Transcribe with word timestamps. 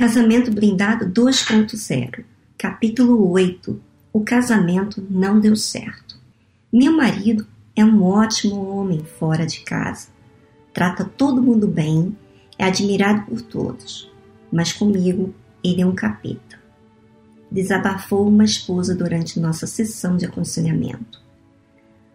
Casamento 0.00 0.50
Blindado 0.50 1.04
2.0, 1.10 2.24
capítulo 2.56 3.30
8 3.32 3.78
O 4.10 4.20
casamento 4.20 5.06
não 5.10 5.38
deu 5.38 5.54
certo. 5.54 6.18
Meu 6.72 6.96
marido 6.96 7.46
é 7.76 7.84
um 7.84 8.02
ótimo 8.02 8.66
homem 8.66 9.04
fora 9.18 9.44
de 9.44 9.60
casa. 9.60 10.08
Trata 10.72 11.04
todo 11.04 11.42
mundo 11.42 11.68
bem, 11.68 12.16
é 12.58 12.64
admirado 12.64 13.26
por 13.26 13.42
todos, 13.42 14.10
mas 14.50 14.72
comigo 14.72 15.34
ele 15.62 15.82
é 15.82 15.86
um 15.86 15.94
capeta. 15.94 16.58
Desabafou 17.52 18.26
uma 18.26 18.44
esposa 18.44 18.94
durante 18.94 19.38
nossa 19.38 19.66
sessão 19.66 20.16
de 20.16 20.24
aconselhamento. 20.24 21.20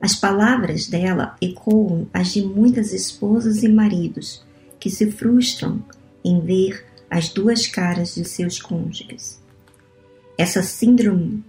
As 0.02 0.16
palavras 0.16 0.88
dela 0.88 1.36
ecoam 1.40 2.08
as 2.12 2.34
de 2.34 2.42
muitas 2.42 2.92
esposas 2.92 3.62
e 3.62 3.70
maridos 3.70 4.44
que 4.80 4.90
se 4.90 5.12
frustram 5.12 5.84
em 6.24 6.42
ver 6.42 6.95
as 7.10 7.30
duas 7.30 7.68
caras 7.68 8.16
de 8.16 8.26
seus 8.26 8.60
cônjuges. 8.60 9.42
Essa 10.38 10.62
síndrome 10.62 11.44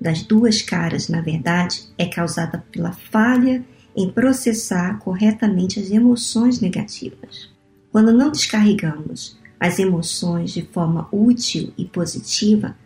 das 0.00 0.22
duas 0.22 0.60
caras, 0.60 1.08
na 1.08 1.20
verdade, 1.20 1.84
é 1.96 2.06
causada 2.06 2.64
pela 2.72 2.92
falha 2.92 3.64
em 3.96 4.10
processar 4.10 4.98
corretamente 4.98 5.78
as 5.78 5.90
emoções 5.90 6.60
negativas. 6.60 7.50
Quando 7.90 8.12
não 8.12 8.32
descarregamos 8.32 9.38
as 9.60 9.78
emoções 9.78 10.50
de 10.50 10.62
forma 10.62 11.08
útil 11.12 11.72
e 11.78 11.84
positiva, 11.84 12.76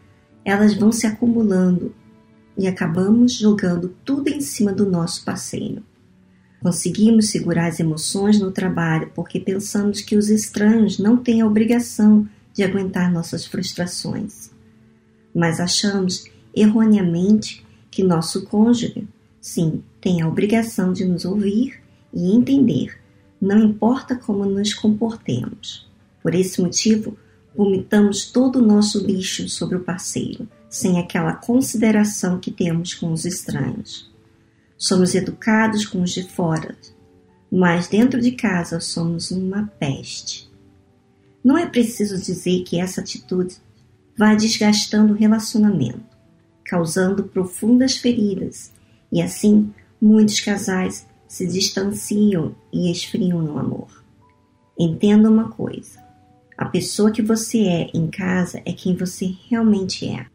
elas 0.44 0.74
vão 0.74 0.92
se 0.92 1.06
acumulando 1.06 1.94
e 2.56 2.66
acabamos 2.66 3.32
jogando 3.34 3.94
tudo 4.04 4.28
em 4.28 4.40
cima 4.40 4.72
do 4.72 4.88
nosso 4.88 5.24
parceiro. 5.24 5.82
Conseguimos 6.66 7.28
segurar 7.28 7.68
as 7.68 7.78
emoções 7.78 8.40
no 8.40 8.50
trabalho 8.50 9.12
porque 9.14 9.38
pensamos 9.38 10.00
que 10.00 10.16
os 10.16 10.28
estranhos 10.28 10.98
não 10.98 11.16
têm 11.16 11.40
a 11.40 11.46
obrigação 11.46 12.28
de 12.52 12.64
aguentar 12.64 13.12
nossas 13.12 13.46
frustrações. 13.46 14.50
Mas 15.32 15.60
achamos 15.60 16.24
erroneamente 16.52 17.64
que 17.88 18.02
nosso 18.02 18.46
cônjuge, 18.46 19.06
sim, 19.40 19.80
tem 20.00 20.20
a 20.20 20.28
obrigação 20.28 20.92
de 20.92 21.04
nos 21.04 21.24
ouvir 21.24 21.80
e 22.12 22.34
entender, 22.34 22.98
não 23.40 23.62
importa 23.62 24.16
como 24.16 24.44
nos 24.44 24.74
comportemos. 24.74 25.88
Por 26.20 26.34
esse 26.34 26.60
motivo, 26.60 27.16
vomitamos 27.56 28.32
todo 28.32 28.56
o 28.56 28.66
nosso 28.66 29.06
lixo 29.06 29.48
sobre 29.48 29.76
o 29.76 29.84
parceiro, 29.84 30.48
sem 30.68 30.98
aquela 30.98 31.34
consideração 31.34 32.40
que 32.40 32.50
temos 32.50 32.92
com 32.92 33.12
os 33.12 33.24
estranhos. 33.24 34.15
Somos 34.78 35.14
educados 35.14 35.86
com 35.86 36.02
os 36.02 36.10
de 36.10 36.22
fora, 36.22 36.76
mas 37.50 37.88
dentro 37.88 38.20
de 38.20 38.32
casa 38.32 38.78
somos 38.78 39.30
uma 39.30 39.66
peste. 39.78 40.50
Não 41.42 41.56
é 41.56 41.64
preciso 41.64 42.20
dizer 42.20 42.62
que 42.64 42.78
essa 42.78 43.00
atitude 43.00 43.56
vai 44.18 44.36
desgastando 44.36 45.14
o 45.14 45.16
relacionamento, 45.16 46.04
causando 46.64 47.24
profundas 47.24 47.96
feridas, 47.96 48.72
e 49.10 49.22
assim 49.22 49.72
muitos 50.00 50.40
casais 50.40 51.06
se 51.26 51.46
distanciam 51.46 52.54
e 52.72 52.90
esfriam 52.90 53.40
no 53.40 53.58
amor. 53.58 54.04
Entenda 54.78 55.30
uma 55.30 55.48
coisa: 55.48 56.04
a 56.56 56.66
pessoa 56.66 57.10
que 57.10 57.22
você 57.22 57.60
é 57.60 57.90
em 57.94 58.08
casa 58.08 58.60
é 58.64 58.72
quem 58.72 58.94
você 58.94 59.34
realmente 59.48 60.06
é. 60.06 60.26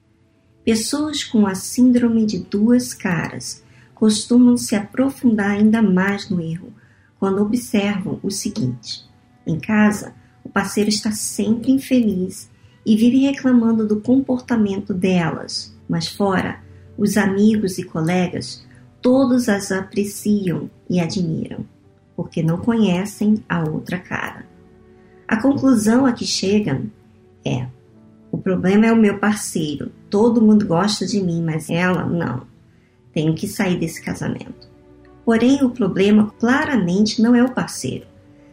Pessoas 0.63 1.23
com 1.23 1.45
a 1.45 1.53
síndrome 1.55 2.25
de 2.25 2.39
duas 2.39 2.93
caras 2.93 3.63
costumam 4.01 4.57
se 4.57 4.75
aprofundar 4.75 5.51
ainda 5.51 5.79
mais 5.79 6.27
no 6.27 6.41
erro 6.41 6.73
quando 7.19 7.39
observam 7.39 8.19
o 8.23 8.31
seguinte: 8.31 9.07
em 9.45 9.59
casa, 9.59 10.15
o 10.43 10.49
parceiro 10.49 10.89
está 10.89 11.11
sempre 11.11 11.71
infeliz 11.71 12.49
e 12.83 12.97
vive 12.97 13.19
reclamando 13.19 13.87
do 13.87 14.01
comportamento 14.01 14.91
delas, 14.91 15.77
mas 15.87 16.07
fora, 16.07 16.59
os 16.97 17.15
amigos 17.15 17.77
e 17.77 17.83
colegas 17.83 18.65
todos 19.03 19.47
as 19.47 19.71
apreciam 19.71 20.67
e 20.89 20.99
admiram, 20.99 21.63
porque 22.15 22.41
não 22.41 22.57
conhecem 22.57 23.43
a 23.47 23.63
outra 23.69 23.99
cara. 23.99 24.47
A 25.27 25.39
conclusão 25.39 26.07
a 26.07 26.11
que 26.11 26.25
chegam 26.25 26.89
é: 27.45 27.67
o 28.31 28.37
problema 28.39 28.87
é 28.87 28.91
o 28.91 28.97
meu 28.97 29.19
parceiro, 29.19 29.91
todo 30.09 30.41
mundo 30.41 30.65
gosta 30.65 31.05
de 31.05 31.21
mim, 31.21 31.43
mas 31.43 31.69
ela 31.69 32.03
não. 32.03 32.49
Tenho 33.13 33.35
que 33.35 33.47
sair 33.47 33.77
desse 33.77 34.01
casamento. 34.01 34.69
Porém, 35.25 35.63
o 35.63 35.69
problema 35.69 36.33
claramente 36.39 37.21
não 37.21 37.35
é 37.35 37.43
o 37.43 37.53
parceiro. 37.53 38.05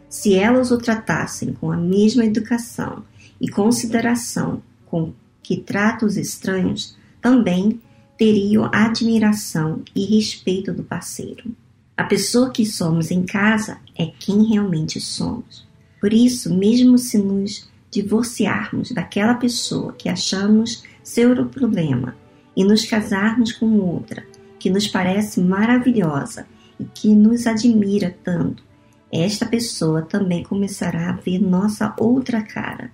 Se 0.07 0.33
elas 0.33 0.71
o 0.71 0.77
tratassem 0.77 1.53
com 1.53 1.71
a 1.71 1.77
mesma 1.77 2.25
educação 2.25 3.03
e 3.39 3.47
consideração 3.47 4.61
com 4.85 5.13
que 5.41 5.57
trata 5.57 6.05
os 6.05 6.17
estranhos, 6.17 6.95
também 7.21 7.79
teriam 8.17 8.69
admiração 8.73 9.81
e 9.95 10.05
respeito 10.05 10.73
do 10.73 10.83
parceiro. 10.83 11.51
A 11.95 12.03
pessoa 12.03 12.49
que 12.49 12.65
somos 12.65 13.11
em 13.11 13.23
casa 13.23 13.77
é 13.97 14.07
quem 14.07 14.45
realmente 14.45 14.99
somos. 14.99 15.67
Por 15.99 16.13
isso, 16.13 16.53
mesmo 16.53 16.97
se 16.97 17.17
nos 17.17 17.69
divorciarmos 17.91 18.91
daquela 18.91 19.33
pessoa 19.33 19.93
que 19.93 20.07
achamos 20.07 20.83
ser 21.03 21.39
o 21.39 21.47
problema 21.47 22.15
e 22.55 22.63
nos 22.63 22.85
casarmos 22.85 23.51
com 23.51 23.79
outra 23.79 24.23
que 24.59 24.69
nos 24.69 24.87
parece 24.87 25.39
maravilhosa 25.39 26.45
e 26.79 26.83
que 26.83 27.15
nos 27.15 27.47
admira 27.47 28.15
tanto, 28.23 28.63
esta 29.11 29.45
pessoa 29.45 30.01
também 30.01 30.43
começará 30.43 31.09
a 31.09 31.13
ver 31.13 31.39
nossa 31.39 31.95
outra 31.97 32.43
cara 32.43 32.91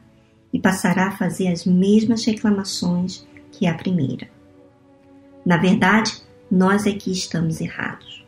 e 0.53 0.59
passará 0.59 1.07
a 1.07 1.17
fazer 1.17 1.49
as 1.49 1.65
mesmas 1.65 2.23
reclamações 2.23 3.27
que 3.51 3.67
a 3.67 3.73
primeira. 3.73 4.29
Na 5.45 5.57
verdade, 5.57 6.21
nós 6.49 6.85
é 6.85 6.93
que 6.93 7.11
estamos 7.11 7.59
errados. 7.59 8.25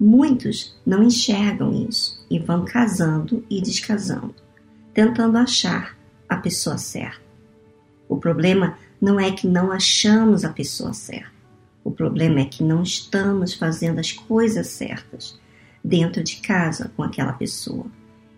Muitos 0.00 0.76
não 0.84 1.02
enxergam 1.02 1.72
isso 1.88 2.24
e 2.30 2.38
vão 2.38 2.64
casando 2.64 3.44
e 3.48 3.60
descasando, 3.60 4.34
tentando 4.92 5.38
achar 5.38 5.96
a 6.28 6.36
pessoa 6.36 6.78
certa. 6.78 7.22
O 8.08 8.16
problema 8.16 8.76
não 9.00 9.18
é 9.18 9.30
que 9.30 9.46
não 9.46 9.70
achamos 9.70 10.44
a 10.44 10.50
pessoa 10.50 10.92
certa. 10.92 11.37
O 11.88 11.90
problema 11.90 12.40
é 12.40 12.44
que 12.44 12.62
não 12.62 12.82
estamos 12.82 13.54
fazendo 13.54 13.98
as 13.98 14.12
coisas 14.12 14.66
certas 14.66 15.40
dentro 15.82 16.22
de 16.22 16.36
casa 16.36 16.92
com 16.94 17.02
aquela 17.02 17.32
pessoa. 17.32 17.86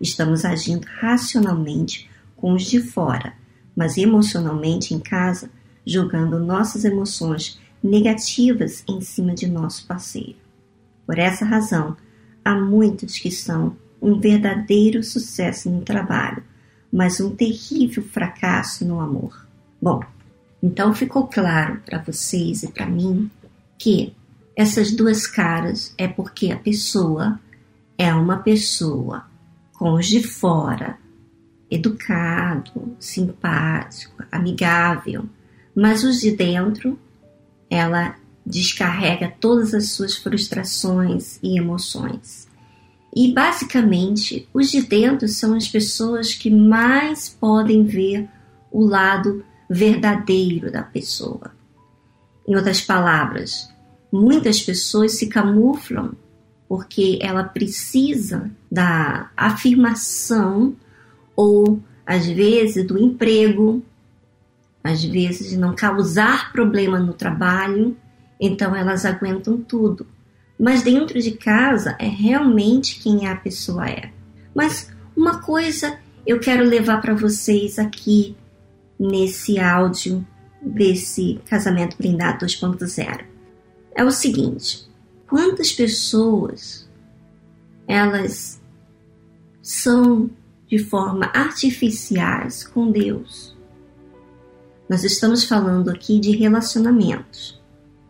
Estamos 0.01 0.45
agindo 0.45 0.87
racionalmente 1.01 2.09
com 2.37 2.53
os 2.53 2.63
de 2.63 2.81
fora, 2.81 3.33
mas 3.75 3.99
emocionalmente 3.99 4.95
em 4.95 5.01
casa, 5.01 5.51
jogando 5.85 6.39
nossas 6.39 6.85
emoções 6.85 7.59
negativas 7.83 8.85
em 8.89 9.01
cima 9.01 9.35
de 9.35 9.49
nosso 9.49 9.85
parceiro. 9.85 10.37
Por 11.05 11.19
essa 11.19 11.45
razão, 11.45 11.97
há 12.45 12.55
muitos 12.55 13.19
que 13.19 13.33
são 13.33 13.77
um 14.01 14.21
verdadeiro 14.21 15.03
sucesso 15.03 15.69
no 15.69 15.81
trabalho, 15.81 16.45
mas 16.93 17.19
um 17.19 17.35
terrível 17.35 18.05
fracasso 18.05 18.85
no 18.85 19.01
amor. 19.01 19.45
Bom, 19.83 20.01
então 20.63 20.95
ficou 20.95 21.27
claro 21.27 21.83
para 21.85 21.99
vocês 21.99 22.63
e 22.63 22.69
para 22.71 22.87
mim 22.87 23.29
que 23.81 24.15
essas 24.55 24.93
duas 24.93 25.27
caras 25.27 25.95
é 25.97 26.07
porque 26.07 26.53
a 26.53 26.57
pessoa 26.57 27.41
é 27.97 28.13
uma 28.13 28.37
pessoa 28.37 29.25
com 29.73 29.95
os 29.95 30.07
de 30.07 30.23
fora, 30.23 30.99
educado, 31.71 32.95
simpático, 33.01 34.23
amigável, 34.31 35.25
mas 35.75 36.05
os 36.05 36.21
de 36.21 36.33
dentro, 36.33 36.99
ela 37.71 38.17
descarrega 38.45 39.33
todas 39.41 39.73
as 39.73 39.93
suas 39.93 40.15
frustrações 40.15 41.39
e 41.43 41.57
emoções. 41.57 42.47
E 43.17 43.33
basicamente, 43.33 44.47
os 44.53 44.71
de 44.71 44.83
dentro 44.83 45.27
são 45.27 45.55
as 45.55 45.67
pessoas 45.67 46.35
que 46.35 46.51
mais 46.51 47.31
podem 47.31 47.85
ver 47.85 48.29
o 48.71 48.85
lado 48.85 49.43
verdadeiro 49.71 50.71
da 50.71 50.83
pessoa. 50.83 51.60
Em 52.51 52.57
outras 52.57 52.81
palavras, 52.81 53.73
muitas 54.11 54.61
pessoas 54.61 55.17
se 55.17 55.29
camuflam 55.29 56.17
porque 56.69 57.17
ela 57.23 57.45
precisa 57.45 58.51
da 58.69 59.31
afirmação 59.37 60.75
ou 61.37 61.81
às 62.05 62.27
vezes 62.27 62.85
do 62.85 62.99
emprego, 62.99 63.85
às 64.83 65.05
vezes 65.05 65.57
não 65.57 65.77
causar 65.77 66.51
problema 66.51 66.99
no 66.99 67.13
trabalho, 67.13 67.97
então 68.41 68.75
elas 68.75 69.05
aguentam 69.05 69.57
tudo. 69.59 70.05
Mas 70.59 70.83
dentro 70.83 71.21
de 71.21 71.31
casa 71.31 71.95
é 72.01 72.09
realmente 72.09 72.99
quem 72.99 73.29
a 73.29 73.37
pessoa 73.37 73.89
é. 73.89 74.11
Mas 74.53 74.93
uma 75.17 75.41
coisa 75.41 76.01
eu 76.27 76.41
quero 76.41 76.65
levar 76.65 77.01
para 77.01 77.15
vocês 77.15 77.79
aqui 77.79 78.35
nesse 78.99 79.61
áudio 79.61 80.27
desse 80.63 81.41
casamento 81.47 81.97
blindado 81.97 82.45
2.0 82.45 83.25
é 83.95 84.05
o 84.05 84.11
seguinte: 84.11 84.89
quantas 85.27 85.73
pessoas 85.73 86.89
elas 87.87 88.61
são 89.63 90.31
de 90.67 90.79
forma 90.79 91.27
artificiais 91.35 92.65
com 92.65 92.91
Deus? 92.91 93.57
Nós 94.89 95.05
estamos 95.05 95.45
falando 95.45 95.89
aqui 95.89 96.19
de 96.19 96.33
relacionamentos. 96.33 97.61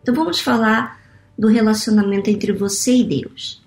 Então 0.03 0.15
vamos 0.15 0.41
falar 0.41 0.99
do 1.39 1.49
relacionamento 1.49 2.31
entre 2.31 2.53
você 2.53 2.97
e 2.97 3.05
Deus. 3.05 3.63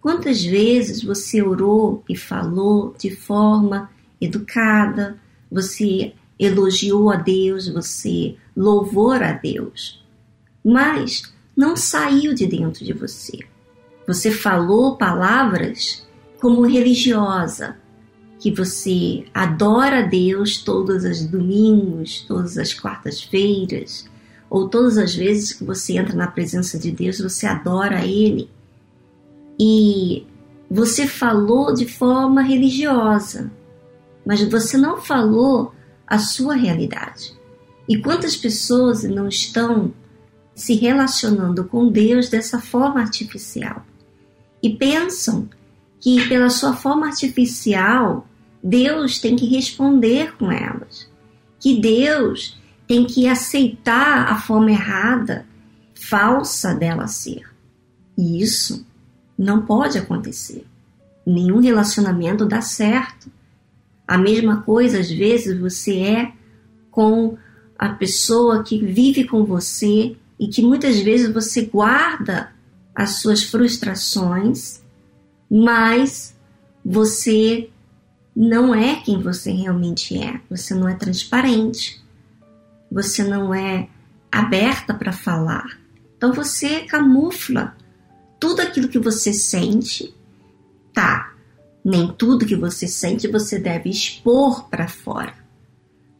Quantas 0.00 0.42
vezes 0.42 1.02
você 1.02 1.42
orou 1.42 2.04
e 2.08 2.16
falou 2.16 2.94
de 2.98 3.10
forma 3.14 3.90
educada, 4.20 5.18
você 5.50 6.12
elogiou 6.38 7.10
a 7.10 7.16
Deus, 7.16 7.68
você 7.68 8.36
louvou 8.56 9.12
a 9.12 9.32
Deus, 9.32 10.04
mas 10.64 11.32
não 11.56 11.76
saiu 11.76 12.34
de 12.34 12.46
dentro 12.46 12.84
de 12.84 12.92
você. 12.92 13.38
Você 14.06 14.30
falou 14.30 14.96
palavras 14.96 16.06
como 16.40 16.66
religiosa, 16.66 17.76
que 18.38 18.50
você 18.50 19.24
adora 19.32 20.00
a 20.00 20.06
Deus 20.06 20.58
todos 20.58 21.04
os 21.04 21.24
domingos, 21.24 22.20
todas 22.28 22.58
as 22.58 22.74
quartas-feiras, 22.74 24.04
ou 24.50 24.68
todas 24.68 24.98
as 24.98 25.14
vezes 25.14 25.52
que 25.52 25.64
você 25.64 25.96
entra 25.96 26.14
na 26.14 26.26
presença 26.26 26.78
de 26.78 26.90
Deus, 26.90 27.18
você 27.18 27.46
adora 27.46 28.04
Ele. 28.04 28.50
E 29.58 30.26
você 30.70 31.06
falou 31.06 31.72
de 31.72 31.86
forma 31.86 32.42
religiosa, 32.42 33.50
mas 34.26 34.42
você 34.42 34.76
não 34.76 34.98
falou 34.98 35.72
a 36.06 36.18
sua 36.18 36.54
realidade. 36.54 37.32
E 37.88 37.98
quantas 37.98 38.36
pessoas 38.36 39.02
não 39.02 39.28
estão 39.28 39.92
se 40.54 40.74
relacionando 40.74 41.64
com 41.64 41.90
Deus 41.90 42.28
dessa 42.28 42.60
forma 42.60 43.00
artificial 43.00 43.84
e 44.62 44.70
pensam 44.70 45.48
que 46.00 46.26
pela 46.28 46.48
sua 46.48 46.74
forma 46.74 47.06
artificial 47.06 48.26
Deus 48.62 49.18
tem 49.18 49.36
que 49.36 49.46
responder 49.46 50.36
com 50.36 50.50
elas, 50.50 51.08
que 51.60 51.80
Deus 51.80 52.58
tem 52.86 53.06
que 53.06 53.26
aceitar 53.26 54.30
a 54.30 54.40
forma 54.40 54.70
errada, 54.70 55.46
falsa 55.94 56.74
dela 56.74 57.06
ser. 57.06 57.42
E 58.16 58.42
isso 58.42 58.86
não 59.36 59.62
pode 59.66 59.98
acontecer. 59.98 60.66
Nenhum 61.26 61.60
relacionamento 61.60 62.46
dá 62.46 62.60
certo. 62.60 63.30
A 64.06 64.18
mesma 64.18 64.62
coisa, 64.62 65.00
às 65.00 65.10
vezes, 65.10 65.58
você 65.58 65.98
é 66.00 66.32
com 66.90 67.36
a 67.78 67.88
pessoa 67.90 68.62
que 68.62 68.78
vive 68.78 69.24
com 69.24 69.44
você 69.44 70.16
e 70.38 70.48
que 70.48 70.62
muitas 70.62 70.98
vezes 71.00 71.32
você 71.32 71.62
guarda 71.62 72.52
as 72.94 73.16
suas 73.20 73.42
frustrações, 73.42 74.82
mas 75.50 76.36
você 76.84 77.68
não 78.34 78.74
é 78.74 78.96
quem 78.96 79.20
você 79.20 79.50
realmente 79.52 80.16
é. 80.16 80.40
Você 80.50 80.74
não 80.74 80.88
é 80.88 80.94
transparente. 80.94 82.02
Você 82.90 83.22
não 83.24 83.54
é 83.54 83.88
aberta 84.30 84.92
para 84.92 85.12
falar. 85.12 85.78
Então 86.16 86.32
você 86.32 86.80
camufla 86.80 87.76
tudo 88.40 88.60
aquilo 88.60 88.88
que 88.88 88.98
você 88.98 89.32
sente. 89.32 90.14
Tá. 90.92 91.33
Nem 91.84 92.08
tudo 92.08 92.46
que 92.46 92.56
você 92.56 92.86
sente 92.86 93.28
você 93.28 93.58
deve 93.58 93.90
expor 93.90 94.68
para 94.68 94.88
fora. 94.88 95.34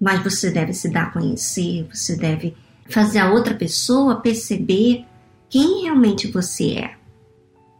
Mas 0.00 0.22
você 0.22 0.50
deve 0.50 0.74
se 0.74 0.90
dar 0.90 1.04
a 1.04 1.10
conhecer, 1.10 1.88
você 1.92 2.16
deve 2.16 2.54
fazer 2.90 3.18
a 3.18 3.32
outra 3.32 3.54
pessoa 3.54 4.20
perceber 4.20 5.04
quem 5.48 5.82
realmente 5.82 6.30
você 6.30 6.72
é. 6.72 6.94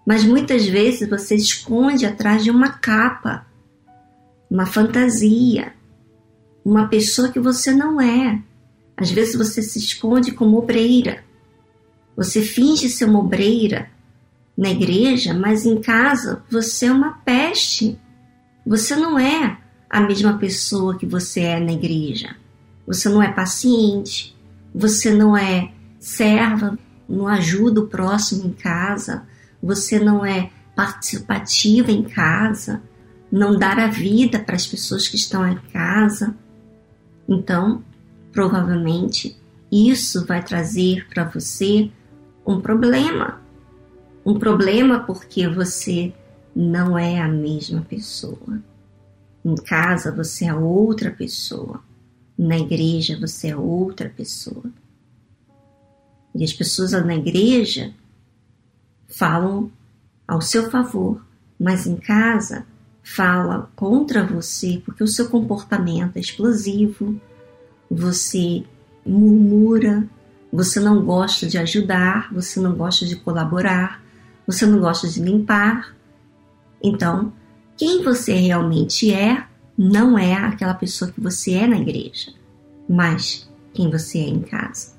Mas 0.06 0.24
muitas 0.24 0.66
vezes 0.66 1.08
você 1.08 1.34
esconde 1.34 2.06
atrás 2.06 2.42
de 2.42 2.50
uma 2.50 2.70
capa 2.70 3.46
uma 4.54 4.66
fantasia, 4.66 5.72
uma 6.64 6.86
pessoa 6.86 7.28
que 7.28 7.40
você 7.40 7.72
não 7.72 8.00
é. 8.00 8.40
Às 8.96 9.10
vezes 9.10 9.34
você 9.34 9.60
se 9.60 9.80
esconde 9.80 10.30
como 10.30 10.56
obreira. 10.56 11.24
Você 12.16 12.40
finge 12.40 12.88
ser 12.88 13.06
uma 13.06 13.18
obreira 13.18 13.90
na 14.56 14.70
igreja, 14.70 15.34
mas 15.34 15.66
em 15.66 15.80
casa 15.80 16.42
você 16.50 16.86
é 16.86 16.92
uma 16.92 17.12
peste. 17.24 17.98
Você 18.66 18.96
não 18.96 19.18
é 19.18 19.58
a 19.90 20.00
mesma 20.00 20.38
pessoa 20.38 20.96
que 20.96 21.06
você 21.06 21.40
é 21.40 21.60
na 21.60 21.72
igreja. 21.72 22.36
Você 22.86 23.08
não 23.08 23.22
é 23.22 23.32
paciente, 23.32 24.36
você 24.74 25.12
não 25.12 25.36
é 25.36 25.70
serva, 25.98 26.78
não 27.08 27.26
ajuda 27.26 27.80
o 27.80 27.86
próximo 27.86 28.46
em 28.46 28.52
casa, 28.52 29.22
você 29.62 29.98
não 29.98 30.24
é 30.24 30.50
participativa 30.74 31.90
em 31.90 32.02
casa, 32.02 32.82
não 33.30 33.58
dar 33.58 33.78
a 33.78 33.86
vida 33.86 34.38
para 34.38 34.56
as 34.56 34.66
pessoas 34.66 35.08
que 35.08 35.16
estão 35.16 35.46
em 35.48 35.56
casa. 35.72 36.34
Então, 37.28 37.82
provavelmente, 38.32 39.36
isso 39.70 40.26
vai 40.26 40.42
trazer 40.42 41.06
para 41.08 41.24
você 41.24 41.90
um 42.46 42.60
problema. 42.60 43.43
Um 44.24 44.38
problema 44.38 45.00
porque 45.00 45.46
você 45.48 46.12
não 46.54 46.98
é 46.98 47.20
a 47.20 47.28
mesma 47.28 47.82
pessoa. 47.82 48.62
Em 49.44 49.54
casa 49.54 50.10
você 50.10 50.46
é 50.46 50.54
outra 50.54 51.10
pessoa. 51.10 51.82
Na 52.36 52.58
igreja 52.58 53.18
você 53.20 53.48
é 53.48 53.56
outra 53.56 54.08
pessoa. 54.08 54.64
E 56.34 56.42
as 56.42 56.52
pessoas 56.52 56.92
na 56.92 57.14
igreja 57.14 57.92
falam 59.06 59.70
ao 60.26 60.40
seu 60.40 60.70
favor, 60.70 61.24
mas 61.60 61.86
em 61.86 61.96
casa 61.96 62.66
fala 63.02 63.70
contra 63.76 64.24
você 64.24 64.82
porque 64.84 65.04
o 65.04 65.08
seu 65.08 65.28
comportamento 65.28 66.16
é 66.16 66.20
explosivo, 66.20 67.20
você 67.90 68.64
murmura, 69.06 70.08
você 70.50 70.80
não 70.80 71.04
gosta 71.04 71.46
de 71.46 71.58
ajudar, 71.58 72.32
você 72.32 72.58
não 72.58 72.74
gosta 72.74 73.04
de 73.04 73.16
colaborar, 73.16 74.02
você 74.46 74.66
não 74.66 74.78
gosta 74.78 75.08
de 75.08 75.20
limpar. 75.20 75.94
Então, 76.82 77.32
quem 77.76 78.02
você 78.02 78.34
realmente 78.34 79.12
é 79.12 79.44
não 79.76 80.18
é 80.18 80.34
aquela 80.34 80.74
pessoa 80.74 81.10
que 81.10 81.20
você 81.20 81.54
é 81.54 81.66
na 81.66 81.78
igreja, 81.78 82.32
mas 82.88 83.50
quem 83.72 83.90
você 83.90 84.18
é 84.18 84.28
em 84.28 84.40
casa. 84.40 84.94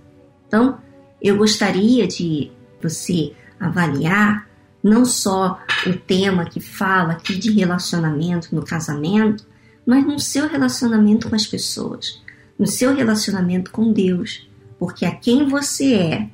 Então, 0.47 0.79
eu 1.21 1.37
gostaria 1.37 2.07
de 2.07 2.51
você 2.81 3.33
avaliar 3.59 4.47
não 4.83 5.05
só 5.05 5.59
o 5.87 5.93
tema 5.93 6.45
que 6.45 6.59
fala 6.59 7.13
aqui 7.13 7.37
de 7.37 7.51
relacionamento 7.51 8.53
no 8.53 8.63
casamento, 8.63 9.47
mas 9.85 10.05
no 10.05 10.19
seu 10.19 10.47
relacionamento 10.47 11.29
com 11.29 11.35
as 11.35 11.47
pessoas, 11.47 12.21
no 12.57 12.67
seu 12.67 12.93
relacionamento 12.93 13.71
com 13.71 13.91
Deus, 13.91 14.47
porque 14.77 15.05
a 15.05 15.15
quem 15.15 15.47
você 15.47 15.95
é 15.95 16.29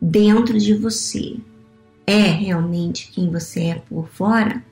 dentro 0.00 0.58
de 0.58 0.74
você 0.74 1.36
é 2.06 2.20
realmente 2.20 3.10
quem 3.10 3.30
você 3.30 3.64
é 3.64 3.74
por 3.74 4.08
fora? 4.08 4.62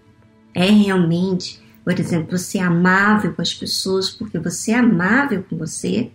É 0.55 0.71
realmente, 0.71 1.61
por 1.83 1.99
exemplo, 1.99 2.39
você 2.39 2.59
é 2.59 2.63
amável 2.63 3.35
com 3.35 3.43
as 3.43 3.53
pessoas 3.53 4.09
porque 4.09 4.39
você 4.39 4.71
é 4.71 4.79
amável 4.79 5.43
com 5.43 5.57
você? 5.57 6.13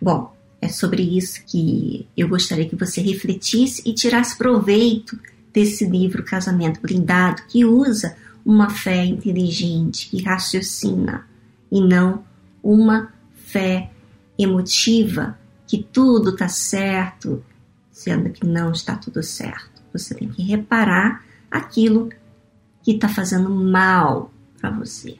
Bom, 0.00 0.36
é 0.60 0.68
sobre 0.68 1.02
isso 1.02 1.42
que 1.46 2.06
eu 2.16 2.28
gostaria 2.28 2.68
que 2.68 2.76
você 2.76 3.00
refletisse 3.00 3.82
e 3.86 3.94
tirasse 3.94 4.36
proveito 4.36 5.18
desse 5.52 5.86
livro 5.86 6.22
Casamento 6.22 6.80
Blindado, 6.82 7.42
que 7.48 7.64
usa 7.64 8.14
uma 8.44 8.68
fé 8.68 9.04
inteligente, 9.04 10.08
que 10.10 10.22
raciocina, 10.22 11.26
e 11.72 11.80
não 11.80 12.24
uma 12.62 13.12
fé 13.34 13.90
emotiva, 14.38 15.38
que 15.66 15.82
tudo 15.82 16.30
está 16.30 16.48
certo, 16.48 17.42
sendo 17.90 18.30
que 18.30 18.46
não 18.46 18.70
está 18.70 18.94
tudo 18.96 19.22
certo. 19.22 19.75
Você 19.98 20.14
tem 20.14 20.28
que 20.28 20.42
reparar 20.42 21.24
aquilo 21.50 22.10
que 22.82 22.92
está 22.92 23.08
fazendo 23.08 23.50
mal 23.50 24.32
para 24.60 24.70
você. 24.70 25.16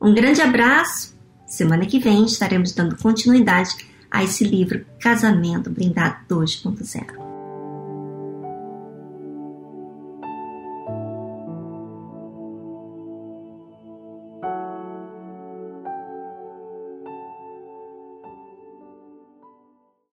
Um 0.00 0.14
grande 0.14 0.40
abraço. 0.40 1.14
Semana 1.46 1.86
que 1.86 1.98
vem 1.98 2.24
estaremos 2.24 2.72
dando 2.72 2.96
continuidade 2.96 3.76
a 4.10 4.24
esse 4.24 4.44
livro 4.44 4.84
Casamento 5.00 5.70
Blindado 5.70 6.16
2.0. 6.28 7.25